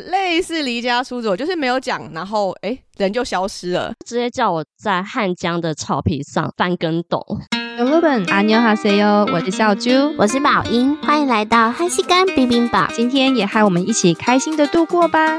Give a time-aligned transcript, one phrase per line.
[0.00, 7.24] 类似离家出走，就是没有讲，然后哎人就消失了，直接叫我在汉江的草皮上翻跟斗。
[7.76, 15.38] 朋友，阿妞哈塞哟，我是小猪，我是宝英，欢迎来到汉西干冰冰堡，今天也和我们一起开心的度过吧。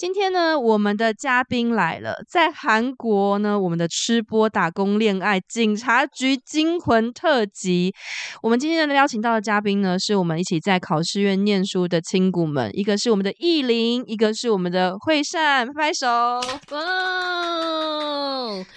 [0.00, 7.94] 今天呢，我们的嘉宾来了，在韩国呢，我们的吃播打工恋爱警察局惊魂特辑。
[8.42, 16.08] 我们今天呢邀请到的嘉宾呢，是我们一起在考试院念书的亲骨们，一个是我们的艺林，一个是我们的惠善，拍拍手。
[16.70, 16.80] 哇！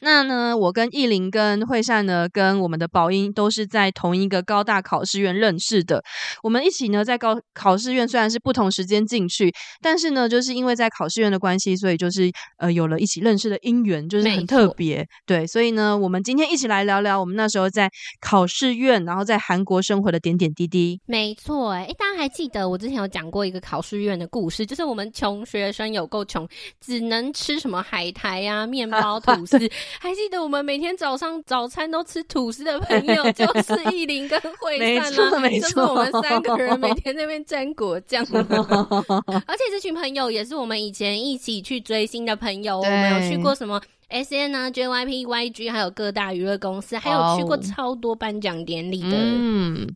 [0.02, 6.04] 那呢，我跟艺林跟惠善呢，跟我们的宝英都是在同一个高大考试院认识的。
[6.44, 15.08] 我们一起呢，在高考试院虽然是不同时间进去，但是呢，就是因为在考试院的关系，所以就是呃有了一起认识的姻缘，就是很特别。
[15.26, 21.00] 对，所以呢，我们今天一起来聊聊我们那时候在考试院，然后在韩国生活的点点滴滴。
[21.06, 26.48] 没错，哎，大家还记得我之前有讲过一个考试院的故事，就是我们穷学生有够穷，
[26.82, 29.58] 只能吃什么海苔呀、啊、面包、 吐司。
[30.00, 38.24] 还记得我们每天早上早餐都吃吐司的朋友， 就是艺林跟惠善啊，没错，就是我们三个人每天在那边沾果酱。
[38.34, 49.10] 而且这群朋友也是我们以前一起去追星的朋友，我们有去过什么 S N 啊、JYP、YG，还有各大娱乐公司，还有去过超多颁奖典礼的。
[49.12, 49.88] 嗯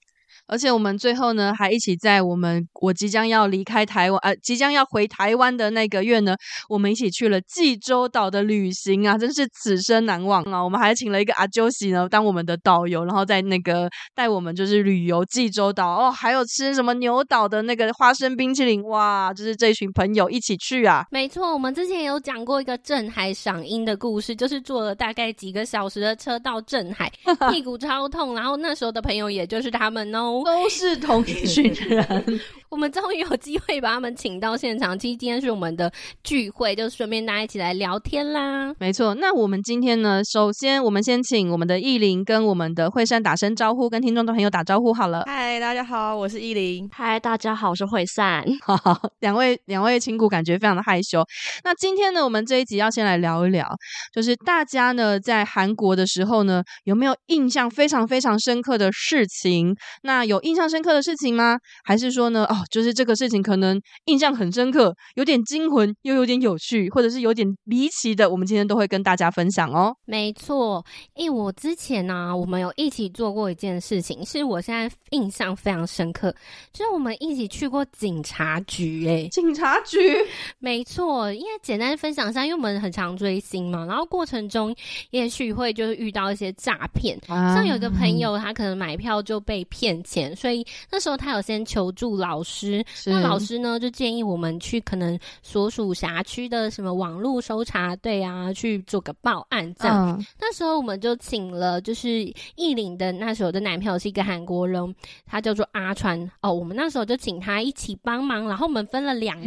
[0.47, 6.35] 而且我们最后呢，还一起在我们我即将要离开台湾，呃，即将要回台湾的那个月呢，
[6.69, 10.63] 我们一起去了济州岛的旅行啊，真是此生难忘啊！
[10.63, 21.05] 我们还请了一个阿啾喜呢当我们的导游，然后在那个带我们就是旅游济州岛哦，还有吃什么牛岛的那个花生冰淇淋，哇，就是这群朋友一起去啊。
[21.11, 27.11] 没错，我们之前有讲过一个镇海赏樱的故事，就是坐了大概几个小时的车到镇海，
[27.51, 30.36] 屁股超痛，然后那时候的朋友也就是他们哦。
[30.43, 32.39] 都是同一群人。
[32.69, 34.99] 我们终于有机会把他们请到现场。
[34.99, 35.89] 其实今天是我们的
[36.21, 38.73] 聚会，就顺便大家一起来聊天啦。
[38.77, 45.23] 没错，那我们今天呢，首先我们先请我们的艺林跟我们的惠善打声招呼，跟听众的朋友打招呼好了。
[45.25, 46.89] 嗨，大家好，我是艺林。
[46.91, 48.45] 嗨，大家好，我是惠善。
[48.61, 48.77] 好，
[49.21, 51.23] 两位两位亲骨感觉非常的害羞。
[51.63, 53.65] 那今天呢，我们这一集要先来聊一聊，
[54.13, 59.73] 就是大家呢在韩国的时候呢，有没有印象非常非常深刻的事情？
[60.03, 61.57] 那有印象深刻的事情吗？
[61.83, 62.45] 还是说呢？
[62.45, 62.57] 哦。
[62.69, 69.95] 就是这个事情可能印象很深刻，有点惊魂，又有点有趣，或者是有点离奇的，我们今天都会跟大家分享哦。
[70.05, 70.83] 没错，
[71.15, 76.31] 因为我之前呢、啊，我们有一起做过一件事情，是我现在印象非常深刻，
[76.73, 79.23] 就是我们一起去过警察局、欸。
[79.23, 79.97] 诶，警察局，
[80.59, 84.75] 没错，因为简单分享一下，因为我们很常追星嘛，然后过程中
[85.11, 92.47] 也许会就是遇到一些诈骗，啊、像有一个朋友他可能买票就被骗钱，所以那时候他有先求助老师。
[92.47, 100.17] 师，那老师呢就建议我们去可能所属辖区的什么网络搜查队啊，去做个报案这样。
[100.17, 102.23] 嗯、那时候我们就请了，就是
[102.55, 104.95] 艺林的那时候的男朋友是一个韩国人，
[105.25, 106.51] 他叫做阿川哦。
[106.51, 109.37] 我们那时候就请他一起帮忙，然后我们分了两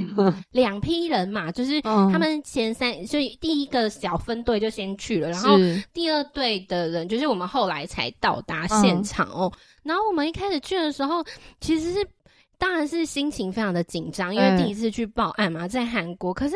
[0.52, 5.56] 两、嗯、批人嘛，就是他们前三，所以第一个小分队就先去了，然后
[5.92, 9.50] 第二队的人就是我们后来才到达现场哦。
[9.52, 11.24] 嗯、然后我们一开始去的时候，
[11.60, 12.06] 其实是。
[12.58, 16.34] 当然是心情非常的紧张，因为第一次去报案嘛，在韩国。
[16.34, 16.54] 可是，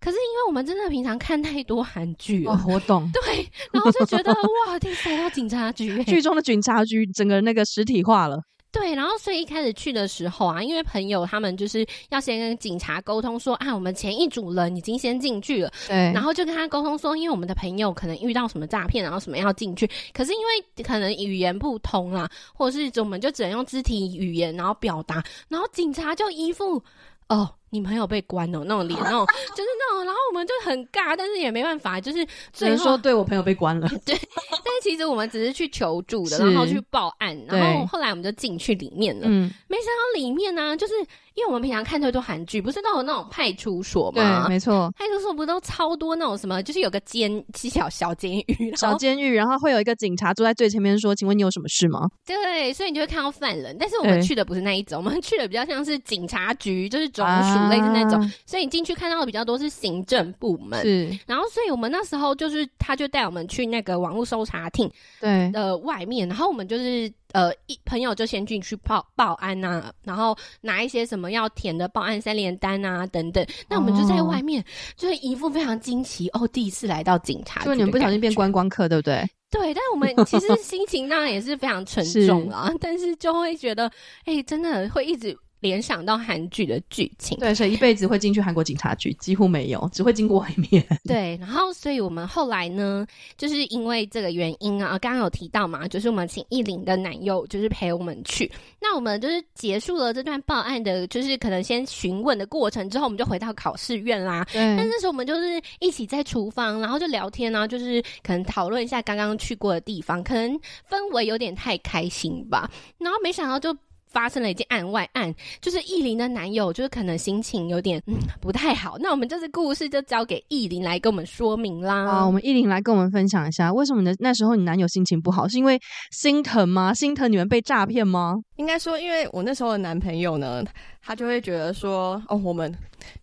[0.00, 3.06] 可是因为我们真的平常看太多韩剧了，哦，我懂。
[3.12, 8.38] 对，然后就觉得哇，天，来到警察局，剧中的警察局整个那个实体化了。
[8.74, 26.82] 对，然后所以一开始去的时候啊，因为朋友他们就是要先跟警察沟通说啊，我们前一组人已经先进去了，对，然后就跟他沟通说，因为我们的朋友可能遇到什么诈骗，然后什么要进去，可是因为可能语言不通啦，或者是我们就只能用肢体语言然后表达，然后警察就一副
[27.28, 27.54] 哦。
[27.70, 29.26] 你朋友被关了，那种脸，那种
[29.56, 33.88] 就是那种，然后我们就很尬，但是也没办法，就是只能说对我朋友被关了。
[34.06, 39.26] 对，但是其实我们只是去求助的， 然后去报案，然后后来我们就进去里面了。
[39.26, 40.94] 嗯，没想到里面呢、啊，就是
[41.34, 44.44] 因为我们平常看太多韩剧，不是都有那种派出所吗？
[44.46, 57.63] 对，没错，派出所不都超多那种什么，就是有个监小小监狱，小监狱，然后会有一个警察坐在最前面说：“请问你有什么事吗？”对，所以你就会看到犯人，但是我们去的不是那一种，我们去的比较像是警察局，就是总署。
[57.68, 61.18] 类似那种，啊、所以你进去看到的比较多是行政部门，是。
[61.26, 64.90] 然后，所以我们那时候就是，他就带我们去那个网络搜查厅，
[65.20, 66.28] 对，的外面。
[66.28, 73.44] 然后我们就是，呃，一朋友就先进去报报案啊，然后拿一些什么要填的报案三联单啊等等。
[73.68, 74.64] 那我们就在外面，哦、
[74.96, 79.24] 就是一副非常惊奇哦，第一次来到警察局，就你们不小心变观光客，对不对？
[79.50, 83.86] 对，但我们其实心情当然也是非常沉重啊，是但是就会觉得，
[84.24, 85.36] 哎、欸，真的会一直。
[85.64, 87.38] 联想到韩剧的剧情。
[87.38, 90.86] 对，所以一辈子会进去韩国警察局几乎没有，只会经过外面。
[91.08, 93.06] 对，然后所以我们后来呢，
[93.38, 98.50] 就是因为这个原因啊，刚刚有提到嘛，就是我们请艺林的男友就是陪我们去。
[98.78, 104.46] 那我们就是结束了这段报案的，就是可能先询问的过程之后，我们就回到考试院啦。
[104.52, 110.52] 对，但那时候我们就是一起在厨房，然后就聊天啊，就是可能讨论一下刚刚去过的地方，可能
[110.90, 112.70] 氛围有点太开心吧。
[112.98, 113.74] 然后没想到就。
[114.14, 118.96] 发生了一件案外案，就是意林的男友，就是可能心情有点嗯不太好。
[119.00, 122.06] 那我们这次故事就交给意林来跟我们说明啦。
[122.06, 125.48] 啊，我们意林来跟我们分享一下，为什么你的那时候你男友心情不好？
[125.48, 125.78] 是因为
[126.12, 126.94] 心疼吗？
[126.94, 128.36] 心疼你们被诈骗吗？
[128.56, 130.62] 应该说，因为我那时候的男朋友呢，
[131.02, 132.72] 他就会觉得说，哦，我们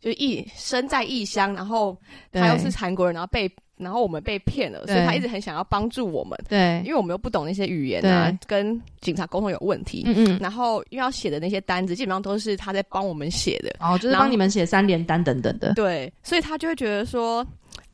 [0.01, 1.97] 就异身在异乡，然后
[2.33, 3.49] 他又是韩国人，然后被。
[3.81, 6.37] 然后我们被骗了，所以他一直很想要帮助我们。
[6.47, 10.03] 对，因为我们又不懂那些语言啊，跟警察沟通有问题。
[10.05, 10.39] 嗯嗯。
[10.39, 13.75] 然后又要写的那些单子，基本上都是他在帮我们写的。
[13.79, 15.73] 哦，就是帮你们写三联单等等的。
[15.73, 17.45] 对，所以他就会觉得说，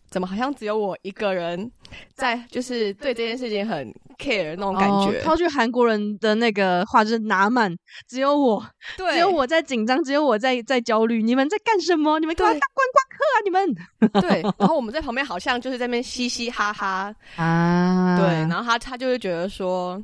[0.09, 1.69] 怎么好像只有我一个人
[2.13, 3.87] 在，就是对这件事情很
[4.17, 5.21] care 那种感觉。
[5.21, 7.75] 套句韩国人的那个话，就是拿满，
[8.07, 8.65] 只有我，
[8.97, 11.21] 对，只有我在紧张，只有我在在焦虑。
[11.21, 12.19] 你们在干什么？
[12.19, 13.37] 你们干嘛当观光客啊？
[13.43, 14.41] 你们对。
[14.57, 18.17] 然后我们在旁边好像就是在那边嘻嘻哈哈啊。
[18.17, 18.27] 对。
[18.49, 20.01] 然后他他就会觉得说，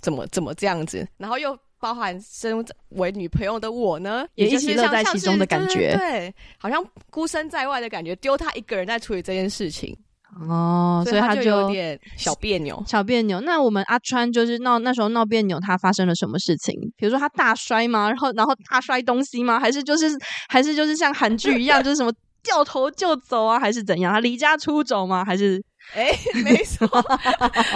[0.00, 1.06] 怎么怎么这样子？
[1.16, 1.58] 然后又。
[1.78, 9.96] 包含身为女朋友的我呢，也一起乐在其中的感觉，对，对，好像孤身在外的感觉，丢他一个人在处理这件事情。
[10.48, 13.40] 哦，所以他就，有点小别扭，小别扭。
[13.40, 16.74] 那我们阿川就是闹那时候闹别扭，他发生了什么事情？
[16.96, 18.08] 比如说他大摔吗？
[18.08, 19.58] 然后然后大摔东西吗？
[19.58, 20.06] 还是就是
[20.48, 22.12] 还是就是像韩剧一样，就是什么
[22.44, 23.58] 掉头就走啊？
[23.58, 24.12] 还是怎样？
[24.12, 25.24] 他离家出走吗？
[25.24, 25.62] 还是？
[25.94, 26.86] 哎、欸，没错，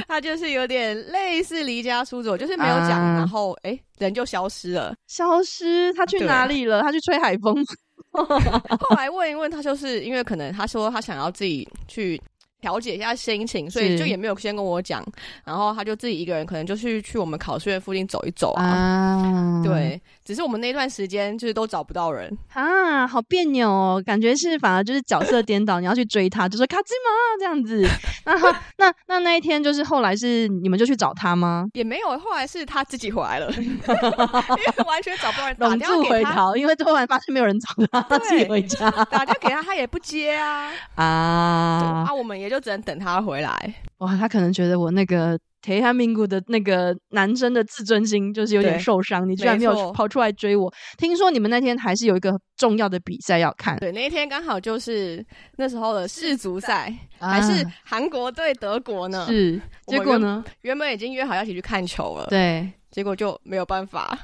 [0.08, 4.92] 他就是有点类似离家出走，就是没有讲，啊、然后哎、欸，人就消失了。
[5.06, 5.92] 消失？
[5.94, 6.82] 他去哪里了？
[6.82, 7.54] 他去吹海风。
[8.10, 12.20] 后来问一问他，就是因为可能他说他想要自己去。
[12.60, 15.04] 调节一下心情，所以就也没有先跟我讲，
[15.44, 18.64] 然后他就自己一个人，可能就去去我们考试院附近走一走啊。
[18.64, 19.62] 啊。
[19.64, 27.88] 对，只是我们那段时间就是都找不到人啊，好别扭哦，感觉是反而就是角色颠倒，你要去追他，就说卡兹玛这样子。
[28.26, 28.34] 那
[28.76, 31.66] 那那那一天就是后来是你们就去找他吗？
[31.72, 42.50] 也没有，后来是他自己回来了， 因为完全找不到人， 打电话回逃，因为突然发现没有人找他，他自己回家，打电话给他，他也不接啊 啊啊，我们也。
[42.50, 43.74] 就只能等他回来。
[43.98, 49.28] 哇，他可能觉得我那个铁汉民谷的那个男生的自尊心就是有点受伤。
[49.28, 50.72] 你居然没有跑出来追我。
[50.96, 53.76] 听说你们那天还是有一个重要的比赛要看。
[53.78, 55.24] 对，那一天刚好就是
[55.56, 59.26] 那时候的世足赛，啊、还是韩国对德国呢？
[59.28, 59.60] 是。
[59.86, 60.44] 结果呢？
[60.62, 62.26] 原本已经约好要一起去看球了。
[62.30, 62.70] 对。
[62.90, 64.18] 结果就没有办法。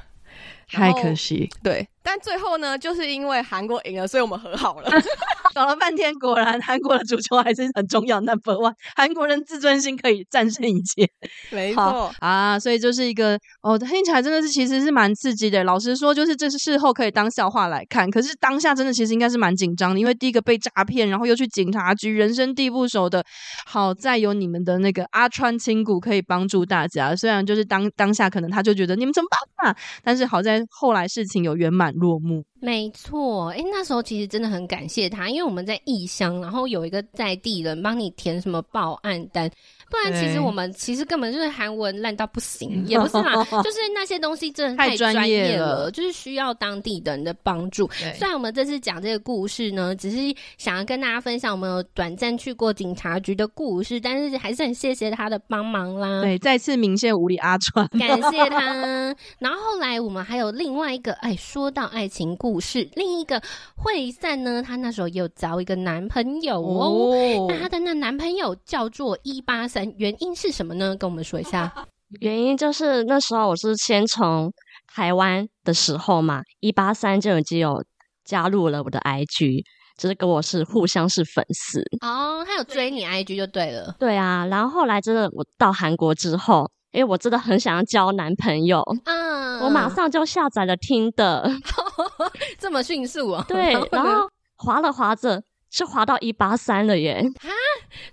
[0.69, 1.49] 太可惜。
[1.63, 1.87] 对。
[2.07, 4.89] 但最后呢，就是因为韩国赢了，所以我们和好了。
[5.53, 8.21] 搞了半天，果然韩国的足球还是很重要。
[8.21, 11.09] Number one，韩国人自尊心可以战胜一切。
[11.49, 15.63] 没错啊，所以就是一个哦，听起来真的是其实是蛮刺激的。
[15.65, 23.25] 老实说，就是这是事后可以当笑话来看，可是当下真的其实应该是蛮紧张的，因为第一个被诈骗，然后又去警察局，人生地不熟的。
[23.65, 27.15] 好在有你们的那个阿川亲谷可以帮助大家。
[27.15, 29.27] 虽然就是当当下可能他就觉得你们怎么
[29.57, 32.43] 办啊，但是好在后来事情有圆满落幕。
[32.59, 39.49] 没错，哎，那时候其实真的很感谢他，因为我们在异乡，然后有一个在地人帮你填什么报案单。
[39.89, 47.89] 不然，其实我们其实根本就是韩文烂到不行，也不是嘛， 就是那些东西真的太专业了，就是需要当地的人的帮助。
[48.15, 50.17] 虽然我们这次讲这个故事呢，只是
[50.57, 56.21] 想要跟大家分享我们有短暂去过警察局的故事，但是还是很谢谢他的帮忙啦。
[56.21, 59.15] 对，再次鸣谢无理阿川，感谢他。
[59.39, 63.41] 然后后来我们还有另外一个，哎，说到爱情故事，另一个
[63.87, 66.91] 惠善呢，她那时候也有找一个男朋友哦，
[67.39, 69.89] 哦那她的那男朋友叫做一八三。
[69.97, 70.93] 原因是什么呢？
[70.97, 71.73] 跟我们说一下。
[72.19, 74.51] 原因就是那时候我是先从
[74.93, 77.81] 台湾的时候嘛，一八三就已经有
[78.25, 79.63] 加入了我的 IG，
[79.97, 82.43] 就是跟我是互相是粉丝哦。
[82.45, 83.95] 他有追你 IG 就对了。
[83.97, 91.43] 对啊，然后后来真的我到韩国之后，因为我真的很想要交男朋友，嗯，我马上就下载了 Tinder，
[92.59, 93.45] 这么迅速啊？
[93.49, 95.43] 对，然后滑了滑着。
[95.69, 97.21] 是滑到一八三了耶！
[97.41, 97.49] 哈，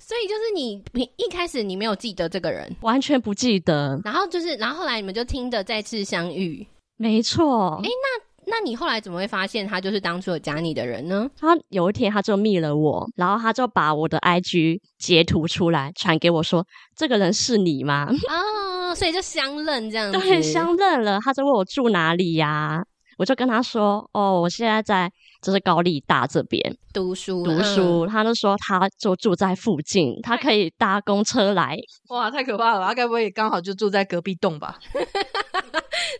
[0.00, 3.98] 所以就是你，你一开始你没有记得这个人，完全不记得。
[4.04, 7.76] 然后就是，然后后来你们就听的再次相遇，没错。
[7.76, 11.30] 哎，那那你后来怎么会发现他就是当初有加你的人呢？
[11.38, 16.66] 他有一天他就密了我，然后他就把我的 IG 截图出来传给我说
[16.98, 21.20] ：“这个人是你吗？”哦，所以就相认这样子，对，相认了。
[21.22, 22.84] 他就问我住哪里呀？
[23.16, 25.10] 我就跟他说：“哦，我现在在
[25.42, 26.60] 就是高丽大这边
[26.92, 28.06] 读书，读书。
[28.06, 31.78] 嗯”他就说他就住在附近，他可以搭公车来。
[32.08, 32.86] 哇，太可怕了！
[32.86, 34.78] 他该不会也刚好就住在隔壁栋吧？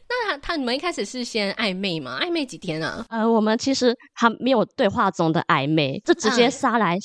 [0.08, 2.18] 那他他你们一开始是先暧昧吗？
[2.20, 3.04] 暧昧几天啊？
[3.10, 6.98] 呃，我们其实还没有对话中的暧昧，就直接杀来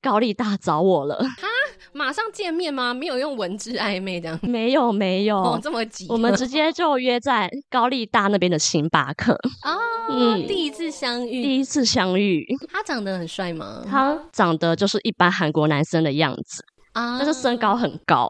[0.00, 1.16] 高丽大找我了。
[1.40, 1.48] 哈，
[1.92, 2.92] 马上见面吗？
[2.94, 4.38] 没有用文字暧昧这样？
[4.42, 6.06] 没有没有，哦，这么急？
[6.08, 9.34] 我们直接就约在高丽大那边的星巴克。
[9.62, 9.78] 哦，
[10.10, 12.46] 嗯，第一次相遇，第一次相遇。
[12.70, 13.84] 他长得很帅吗？
[13.88, 18.28] 他长得就是一般韩国男生的样子啊，但是身高很高，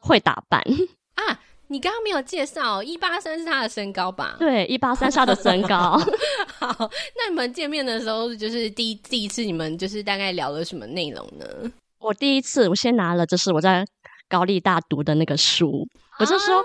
[0.00, 0.60] 会打扮
[1.14, 1.40] 啊。
[1.70, 4.36] 你刚刚没有介绍，一八三是他的身高吧？
[4.38, 6.00] 对，一八三是他的身高。
[6.58, 11.46] 好，那你们见面的时候，就是第一第一次，你们就是大概聊了什么内容呢？
[12.00, 13.84] 我第一次，我先拿了就是我在
[14.28, 15.86] 高丽大读的那个书，
[16.18, 16.64] 我就说、啊、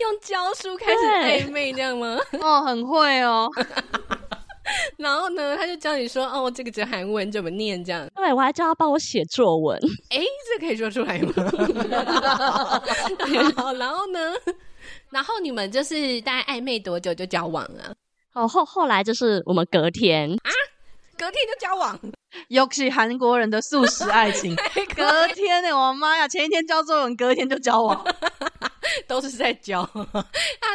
[0.00, 0.98] 用教书开始
[1.46, 2.18] 暧昧这样吗？
[2.40, 3.50] 哦，很会哦。
[4.96, 8.08] 然后呢，他就教你说：“哦，这个字韩文怎么念？”这样。
[8.14, 9.78] 对，我还叫他帮我写作文。
[10.08, 11.32] 哎，这可以说出来吗？
[13.56, 14.32] 好，然后呢？
[15.10, 17.94] 然后你们就是大概暧昧多久就交往了？
[18.32, 20.50] 哦，后后来就是我们隔天啊，
[21.24, 21.98] 隔天就交往，
[22.48, 24.54] 尤其韩国人的素食爱情，
[24.94, 28.04] 隔天呢、欸，我妈呀，前一天交作文，隔天就交往。
[29.08, 29.80] 都是在交
[30.12, 30.26] 啊？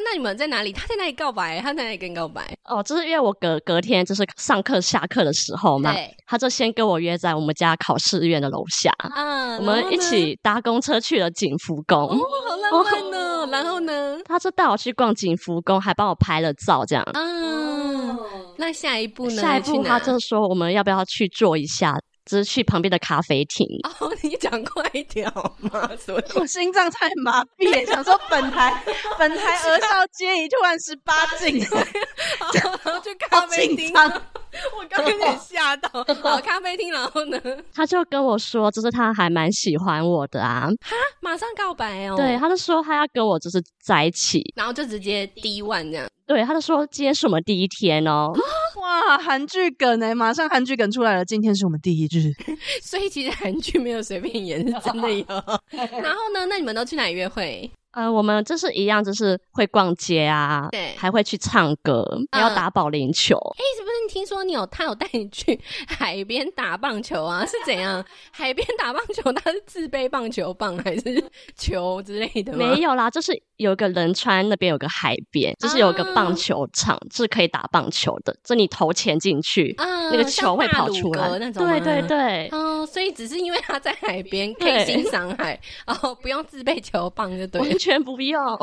[0.03, 0.73] 那你们在哪里？
[0.73, 1.59] 他在哪里告白？
[1.61, 2.43] 他在哪里跟你告白？
[2.63, 5.93] 哦，就是因为我隔隔天就是上课下课的时候嘛，
[6.25, 13.47] 他就先跟我约在我们家考试院的楼下，嗯，我们一起搭公车去了景福宫，哦，好浪漫呢。
[13.51, 17.05] 然后呢，他就带我去逛景福宫，还帮我拍了照，这样。
[17.13, 18.17] 嗯，
[18.59, 19.41] 那下一步呢？
[19.41, 21.97] 下一步他就说我们要不要去坐一下？
[22.25, 23.65] 只是去旁边的咖啡厅。
[23.99, 25.89] 哦，你讲快一点好吗？
[26.35, 28.83] 我心脏太麻痹，想说本台
[29.17, 33.91] 本台儿少皆宜，突然十八禁，然后去咖啡厅。
[33.95, 35.89] 我刚有点吓到。
[36.21, 37.39] 好，咖啡厅，然后呢？
[37.73, 40.67] 他就跟我说，就是他还蛮喜欢我的啊。
[40.81, 42.15] 哈，马上告白哦。
[42.17, 46.07] 对，他就说他要跟我就是在一起，然后就直接 D one 这样。
[46.29, 48.31] 对，他就说今天是我们第一天哦。
[48.79, 51.25] 哇，韩剧梗哎，马上韩剧梗出来了。
[51.25, 52.31] 今天是我们第一日，
[52.83, 55.25] 所以其实韩剧没有随便演，是真的有。
[56.03, 57.71] 然后呢，那你们都去哪里约会？
[57.93, 63.35] 呃，我们就是一样，就是会逛街啊，对，还会去唱歌，还要打保龄球。
[63.35, 67.43] 哎、嗯，是不是你听说你有他有带你去海边打棒球啊？
[67.47, 68.05] 是怎样？
[68.31, 71.23] 海边打棒球，他是自备棒球棒还是
[71.57, 72.59] 球之类的吗？
[72.59, 78.33] 没有啦，就是有个仁川那边有个海边，就是有个棒球场，啊、是可以打棒球的。
[78.41, 81.67] 就你投钱进去，啊，那个球会跑出来那种。
[81.67, 82.47] 对对对。
[82.53, 87.77] 哦，所以只是因为他在海边可以欣赏海，然后不用自备球棒就对完。
[87.77, 88.41] 全不用。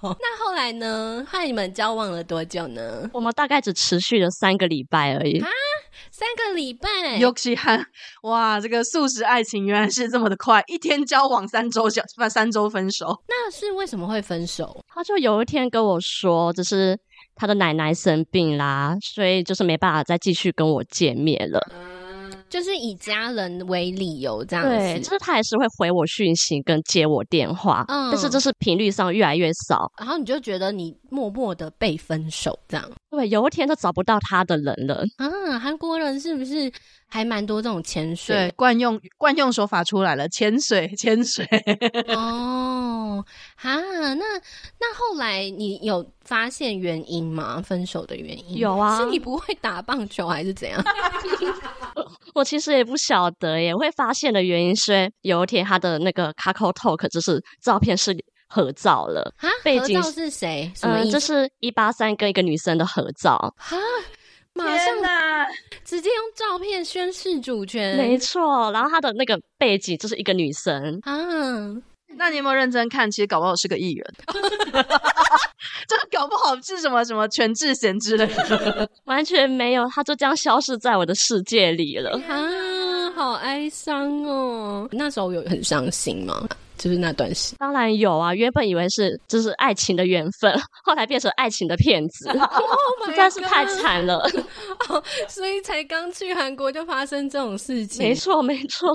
[0.00, 1.26] 那后来呢？
[1.28, 3.10] 后来你们交往了多久呢？
[3.12, 5.48] 我们大概只持续了三个礼拜而已啊，
[6.10, 7.16] 三个礼拜。
[7.18, 7.84] 尤其汉
[8.22, 13.22] 哇，这个素食爱情原来是这么的快，一天交往三周交，不三周分手。
[13.28, 14.82] 那是为什么会分手？
[14.88, 16.98] 他就有一天跟我说，就是
[17.34, 21.60] 他的奶奶生病啦，所以就是没办法再继续跟我见面了。
[22.52, 36.70] 嗯就是以家人为理由这样子，对，就是他还是会回我讯息跟接我电话，嗯，但是就是频率上越来越少，然后你就觉得你默默的被分手这样，对，有一天都找不到他的人了啊，韩国人是不是
[37.06, 38.36] 还蛮多这种潜水？
[38.36, 41.46] 对，惯用惯用手法出来了，潜水潜水。
[42.08, 43.24] 哦，
[43.56, 47.62] 哈，那那后来你有发现原因吗？
[47.62, 48.58] 分手的原因？
[48.58, 50.82] 有啊，是你不会打棒球还是怎样？
[52.34, 58.16] 我其实也不晓得耶，会发现的原因是有一天他的那个 KakaoTalk 就是照片是
[58.48, 60.70] 合照了啊，背景合照是谁？
[60.82, 63.54] 嗯，这是一八三跟一个女生的合照啊，
[64.54, 65.46] 马上啦，
[65.84, 68.70] 直接用照片宣示主权，没错。
[68.72, 71.12] 然后他的那个背景就是一个女生啊。
[72.16, 73.10] 那你有没有认真看？
[73.10, 74.14] 其实搞不好是个艺人，
[75.88, 84.88] 这搞不好是什么什么全智贤之类的， 完全没有，他就这样消失在我的世界里了啊，好哀伤哦。
[84.92, 86.48] 那时候有很伤心吗？
[86.78, 88.34] 就是那段时间，当然有啊。
[88.34, 90.52] 原本以为是就是爱情的缘分，
[90.84, 92.28] 后来变成爱情的骗子，
[93.06, 94.16] 实在是太惨了。
[94.88, 98.88] 哦，所以才刚去韩国就发生这种事情，没错没错。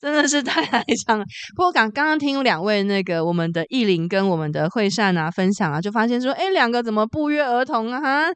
[0.00, 1.24] 真的是太爱唱了。
[1.56, 8.00] 不过刚刚刚听两位那个我们的艺林跟我们的惠善啊分享啊，就发现说，哎，两个怎么不约而同啊？
[8.00, 8.26] 哈，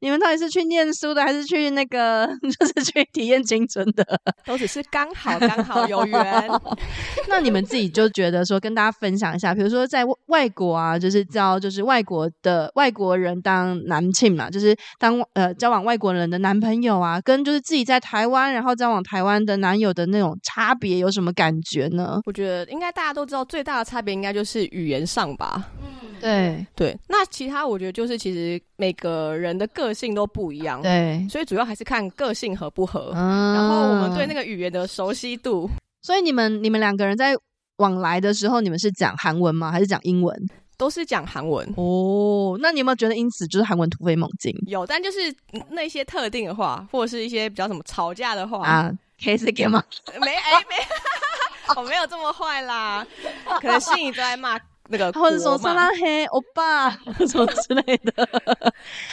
[0.00, 2.28] 你们到底是去念书的，还是去那个
[2.58, 4.04] 就是去体验青春的？
[4.44, 6.48] 都只是刚好刚好有缘。
[7.28, 22.20] 那你们自己就觉得说，跟大家分享一下，比如说在外国啊，就是交就是外国的外国人当男庆嘛，就是当呃交往外国人的男朋友啊，跟就是自己在台湾然后交往台湾的男友的那种差别有什么感觉呢？
[22.26, 25.70] 我觉得应该大家都知道，最大的差别应该就是语言上吧。
[25.80, 26.98] 嗯，对对。
[27.08, 35.70] 那其他我觉得就是其实每个人的个性都不一样，对，所以主要还是看个性合不合，嗯，然后我们对那个语言的熟悉度。
[36.02, 37.34] 所以你们你们两个人在
[37.76, 39.70] 往来的时候，你们是讲韩文吗？
[39.70, 40.34] 还是讲英文？
[40.76, 42.58] 都是讲韩文哦。
[42.62, 44.50] 那你有没有觉得因此就是韩文突飞猛进？
[44.66, 45.18] 有，但就是
[45.72, 48.90] 那些特定的话，或者是一些比较什么吵架的话啊，
[49.22, 49.82] 可以是给吗？
[50.20, 50.76] 没哎没，
[51.76, 53.06] 我没有这么坏啦，
[53.60, 54.58] 可能心里都在骂。
[54.92, 56.90] 那个 或者说撒拉嘿欧巴
[57.30, 58.12] 什么之类的，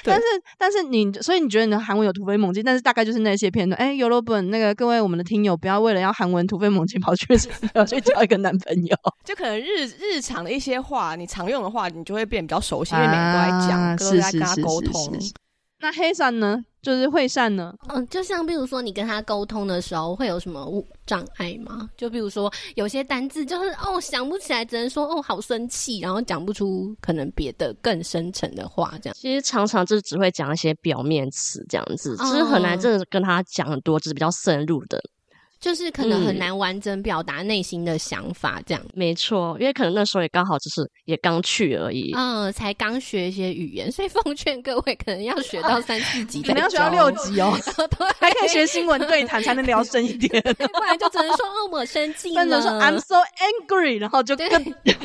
[0.04, 0.24] 但是
[0.58, 3.80] 但是你所以你觉得你的韩文有突飞猛进，但是大概就是那些片段。
[3.80, 7.28] 哎，尤罗本那个各位我们的听友，不要为了要韩文突飞猛进跑去
[7.76, 15.20] 跑去交一个男朋友，就可能日日常的一些话，你常用的话，你就会变比较熟悉，因为每个人都在讲，都在跟他沟通。
[15.80, 16.64] 那黑闪呢？
[16.82, 17.76] 就是会善呢？
[17.90, 21.90] 嗯，就像比如说你跟他沟通的时候，会有什么障碍吗？
[21.98, 29.16] 就比如说有些单字就是哦想不起来，只能说哦好生气，然后讲不出可能别的更深层的话，这样。
[29.20, 35.02] 其实常常就只会讲一些表面词这样子，其实很难真的跟他讲很多，就是比较深入的。
[35.60, 47.58] 就是可能很难完整表达内心的想法，这样、嗯、没错，因为可能那时候也刚好就是也刚去而已，嗯，才刚学一些语言，所以奉劝各位可能要学到三四级，可能要学到六级哦，
[47.98, 54.48] 对，还可以学新闻对谈才能聊深一点，不然就只能说哦我生气了， 或者说 I'm so angry，然后就更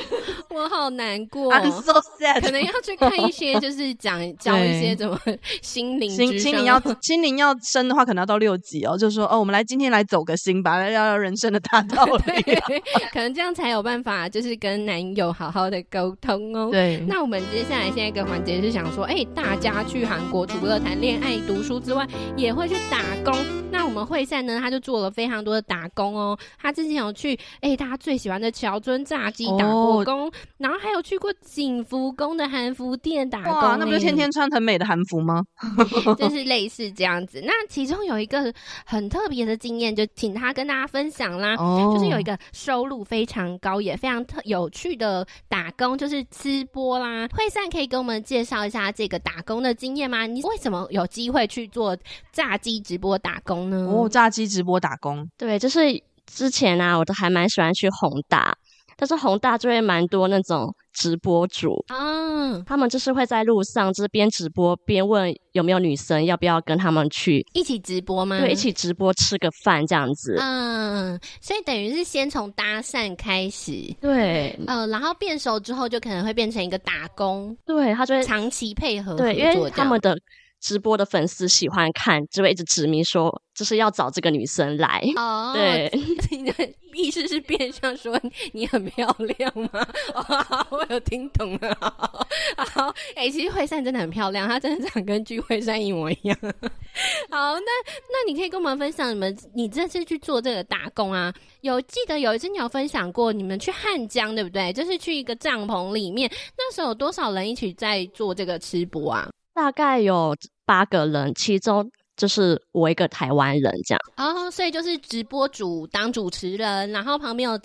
[0.51, 5.19] 我好难过，I'm so sad，可能要去看一些就是讲教一些怎么
[5.63, 10.37] 心灵心心灵要心灵要深的话，可能要到六级哦，就是说哦，我们来今天来走个。
[10.43, 12.43] 行吧，要要人生的大道理，
[13.13, 16.69] 可能这样才有办法，就是跟男友好好的沟通哦。
[16.73, 22.05] 对，那我们接下来下一个环节是想说，哎、欸，大家去韩国除了谈恋爱、读书之外，
[22.37, 23.33] 也会去打工。
[23.71, 26.39] 那我们惠善呢，他就做了非常多的打工哦。
[26.59, 33.53] 他之前有去，哎、欸，大家最喜欢的桥尊炸鸡打过工，哦、然后还有去过景福宫的韩服店打工。
[33.53, 35.43] 哇，那不就天天穿很美的韩服吗？
[36.19, 37.43] 就是类似这样子。
[37.47, 38.53] 那其中有一个
[38.85, 40.43] 很特别的经验，就挺。
[40.43, 41.95] 他跟大家分享啦，oh.
[41.95, 47.29] 就是有一个收入非常高也非常特有趣的打工，就是吃播啦。
[47.29, 50.27] 惠善可以给我们介绍一下这个打工的经验吗？
[50.27, 51.97] 你为什么有机会去做
[52.33, 53.87] 炸鸡直播打工呢？
[53.89, 58.57] 哦，炸鸡直播打工，对，就是之前啊，我都还蛮喜欢去宏大。
[59.03, 68.39] 但是宏大就会蛮多那种直播主啊，他们就是会在路上就是边直播边问有没有女生要不要跟他们去一起直播吗？
[68.39, 70.37] 对，一起直播吃个饭这样子。
[70.39, 80.17] 嗯，所以等于是先从搭讪开始，对，呃，然后变熟之后就可能会变成一个打工，对，他就会长期配合，对，因为他们的。
[80.63, 85.03] 直播的粉丝喜欢看，就会一直指明说，就是要找这个女生来。
[85.17, 85.91] 哦，对，
[86.31, 88.19] 你的意思是变相说
[88.53, 89.87] 你很漂亮吗？
[90.15, 91.77] 哦，我有听懂了。
[92.57, 96.39] 好，哎、欸，其实惠善真的很漂亮，她真的长跟具惠善一模一样。
[97.29, 97.71] 好，那
[98.09, 101.35] 那你可以跟我们分享你们，你这次去做这个打工啊？
[101.63, 104.73] 有记得有一次你有分享过，你们去汉江对不对？
[104.73, 109.29] 就是去一个帐篷里面，那时候有多少人一起在做这个吃播啊？
[109.55, 114.01] 大概有八个人，其中就是我一个台湾人这样。
[114.17, 117.61] 哦，所以就是直播主当主持人，然后旁边有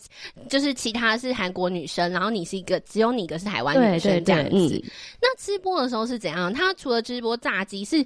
[0.49, 4.49] 就是其他是韩国女生，然后你是一个只有你一个是台湾女生这样子。
[4.49, 4.91] 对对对，嗯。
[5.21, 6.51] 那直播的时候是怎样？
[6.53, 8.05] 他除了直播炸鸡是？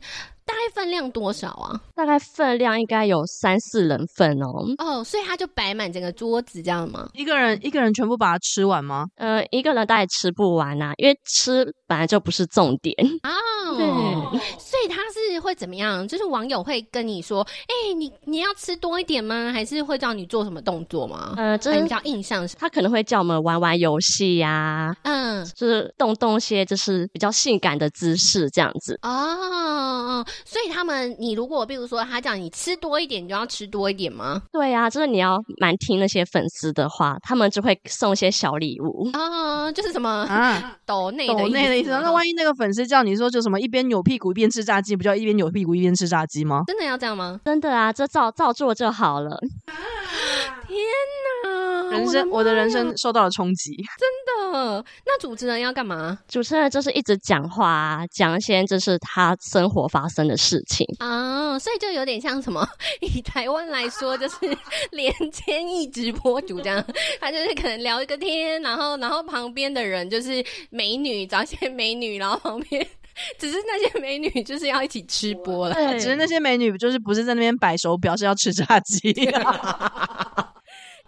[0.51, 1.79] 大概分量多少啊？
[1.95, 4.51] 大概分量应该有三四人份哦。
[4.77, 7.07] 哦，所以他就摆满整个桌子这样吗？
[7.13, 9.05] 一个人一个人全部把它吃完吗？
[9.15, 13.77] 呃，一个人大概吃不完呐、啊，因为吃本来就不是重点 哦。
[13.77, 16.05] 对，所以他是会怎么样？
[16.07, 19.51] 就是网友会跟你说：“哎、欸，你你要吃多一点吗？
[19.53, 22.45] 还是会叫你做什么动作吗？”呃，这是比较印象。
[22.59, 28.99] 他可能会叫我们玩玩游戏呀，嗯，就是动动些就是比较性感的姿势这样子。
[29.03, 30.25] 哦。
[30.45, 34.41] 所以他们，你如果比如说他讲你吃多一点，你就要吃多一点吗？
[34.51, 41.89] 对啊，就是你要蛮听那些粉丝的话，他们就会送一些小礼物啊， 就是什么啊，抖内抖内的意思。
[41.89, 46.63] 那万一那个粉丝叫你说就什么一边扭屁股一边吃炸鸡，不叫一边扭屁股一边吃炸鸡吗？
[46.67, 47.39] 真的要这样吗？
[47.45, 49.37] 真的啊，这照照做就好了。
[50.67, 50.77] 天
[51.43, 51.91] 哪！
[51.91, 54.07] 人生，我的，我的人生受到了冲击，真
[54.51, 54.85] 的。
[55.05, 56.17] 那主持人要干嘛？
[56.27, 62.67] 主持人就是一直讲话，讲一些就是他生活发生的事情啊，所以就有点像什么？
[63.01, 64.35] 以台湾来说，就是
[64.91, 66.83] 连千亿直播主这样，
[67.19, 72.85] 他就是可能聊一个天，然后然后旁边的人就是美女，找一些美女，然后旁边。
[73.37, 79.13] 只是那些美女就是要一起吃播了， 只是那些美女就是不是在那边摆手表，是要吃炸鸡。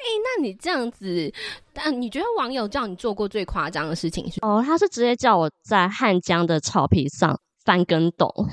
[0.04, 1.34] 哎、欸，那你这样子，
[1.74, 4.40] 但你觉得网友叫你做过最夸张的事情是？
[4.42, 8.28] 哦，他是直接叫我在汉江的草皮上翻跟斗，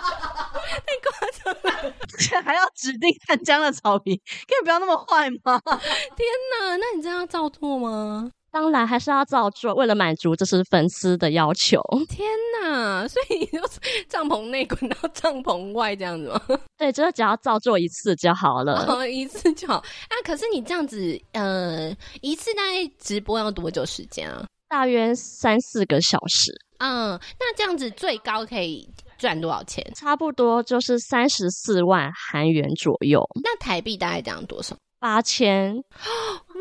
[1.04, 1.12] 夸
[1.44, 1.94] 张了！
[2.44, 5.62] 还要指定汉江的草皮，可以不要那么坏吗？
[5.63, 6.28] 天
[6.60, 8.32] 哪，那你这样要照做吗？
[8.52, 11.82] 当然还是要照做，为了满足这是粉丝的要求。
[12.10, 12.28] 天
[12.62, 13.08] 哪！
[13.08, 16.42] 所以你就是帐篷内滚到帐篷外这样子吗？
[16.78, 18.86] 对，就是只要照做一次就好了。
[18.88, 19.76] 哦，一次就好。
[19.76, 24.46] 啊，可是你这样子，呃，一次大概直播要多久时间啊？
[24.70, 26.52] 大约三四个小时。
[26.80, 29.84] 嗯，那这样子最高可以赚多少钱？
[29.96, 33.24] 差不多就是三十四万韩元左右。
[33.44, 34.76] 那台币大概这样多少？
[35.00, 35.76] 八千，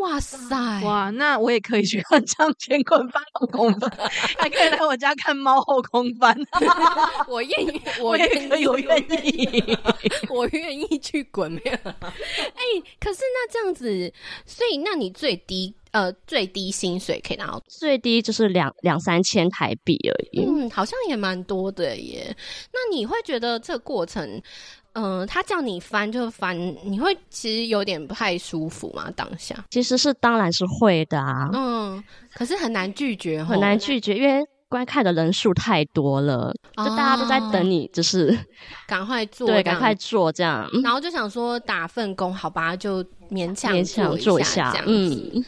[0.00, 3.90] 哇塞，哇，那我也可以去汉江前滚翻后空翻，
[4.38, 6.36] 还可以来我家看猫后空翻。
[7.28, 8.28] 我愿意，我愿
[8.60, 9.78] 意，我愿意，
[10.28, 11.50] 我愿意去滚。
[11.50, 12.62] 没有，哎，
[13.00, 14.12] 可是那这样子，
[14.44, 20.44] 所以那你最低呃最低薪水可以拿到最低就是两两三千台币而已。
[20.44, 22.36] 嗯，好像也蛮多的耶。
[22.72, 24.42] 那你会觉得这个过程？
[24.96, 29.10] 嗯、呃，他叫你翻就翻，你会其实有点不太舒服嘛？
[29.14, 32.02] 当下其实是当然是会的啊，嗯，
[32.34, 38.36] 可是很难拒绝，很难拒绝，因为观看的人数太多了，哦，就大家都在等你，就是
[38.86, 45.44] 赶快 做，对，赶快做这样，然后就想说打份工，好吧，就勉强勉强做一下，这样嗯。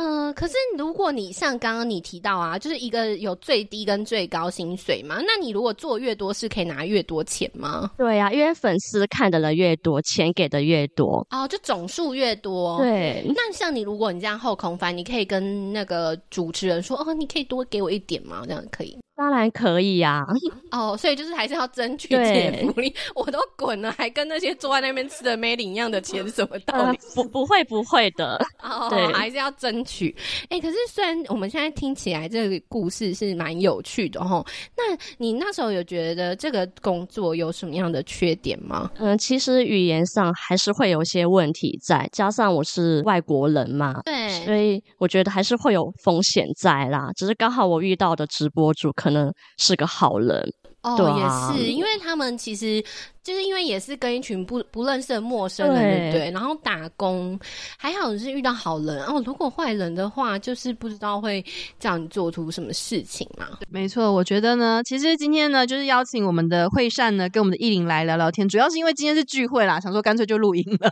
[0.00, 7.90] 呃，可是如果你像刚刚你提到啊，就是一个有最低跟最高薪水嘛，那你如果做越多是可以拿越多钱吗？
[7.98, 12.78] 对啊，因为粉丝看的人越多，钱给的越多哦，就总数越多。
[12.78, 18.44] 对，那像你如果你这样后空翻，你可以跟那个主持人说哦，你可以多给我一点吗？
[18.46, 18.96] 这样可以。
[19.20, 20.32] 当然可以呀、啊，
[20.72, 22.90] 哦，所以就是还是要争取这些福利。
[23.14, 26.96] 我都滚了，还跟那些坐在那边吃的没领一样的钱，什么道理？
[26.96, 28.38] 呃、不，不会，不会的。
[28.64, 30.16] 哦，对，还是要争取。
[30.44, 34.42] 哎、欸，可是虽然我们现在听起来这个故事是蛮有趣的哦，
[34.74, 38.90] 那你那时候有觉得这个工作有什么样的缺点吗？
[38.96, 47.10] 嗯，其实语言上还是会有些问题在，加上我是外国人嘛，对，所以我觉得还是会有风险在啦。
[47.16, 50.52] 只是刚好我遇到的直播主可能是个好人。
[50.82, 52.82] 哦，啊，也是，因为他们其实
[53.22, 57.38] 就是因为也是跟一群不不认识的陌生人，对，对，对，然后打工，
[57.76, 59.22] 还好是遇到好人哦。
[59.26, 61.44] 如果坏人的话，就是不知道会
[61.78, 63.46] 叫你做出什么事情嘛。
[63.68, 70.90] 没错，我觉得呢，其实今天呢，就是邀请我们的惠善呢，跟我们的艺林来聊聊天，主要是因为今天是聚会啦，想说干脆就录音了。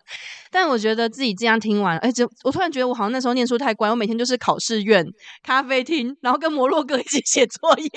[0.52, 5.06] 但我觉得自己这样听完，哎，就我突然觉得我好像那时候念书太乖，我每天就是考试院、
[5.42, 7.88] 咖啡厅，然后跟摩洛哥一起写作业。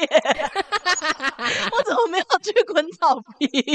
[1.72, 3.73] 我怎么没有去滚草皮？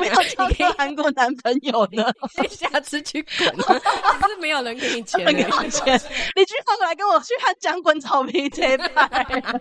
[0.00, 2.10] 没有交个韩国男朋友呢？
[2.50, 6.00] 下次去滚， 可是没有人给你钱，没有钱。
[6.36, 9.60] 你居然来跟我去看江滚草皮这一派。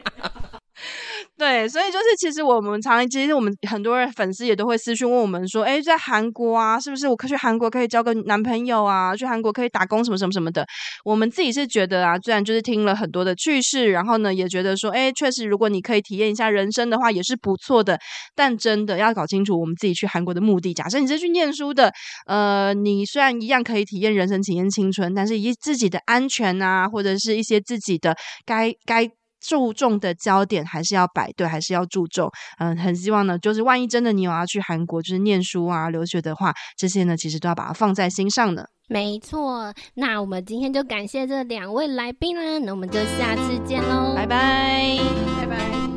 [1.38, 9.16] 对，所以就是其实我们常，其实我们很多人粉丝也都会私讯问我们说，哎，在韩国啊，是不是我可去韩国可以交个男朋友啊？
[9.16, 10.66] 去韩国可以打工什么什么什么的。
[11.06, 18.00] 我们自己是觉得啊，虽然就是听了很多的趣事，然后呢，也觉得说，哎，确实如果你可以体验一下人生的话，也是不错的。
[18.36, 20.74] 但真的要搞清楚我们自己去韩国的目的。
[20.74, 21.94] 假设你是去念书的，
[22.26, 29.08] 呃，你虽然一样可以体验人生、体验青春，但是以自己的安全啊，或者是一些自己的该该。
[29.44, 32.32] 注重的焦点还是要摆对，还是要注重。
[32.60, 38.64] 嗯，很希望呢，就是万一真的你有要去韩国，就是念书啊、留学的话，这些呢，其实都要把它放在心上呢。
[38.88, 44.98] 没错，那我们今天就感谢这两位来宾啦，那我们就下次见喽，拜拜，
[45.40, 45.93] 拜拜，拜拜。